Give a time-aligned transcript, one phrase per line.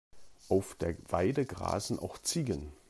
[0.49, 2.71] Auf der Weide grasen auch Ziegen.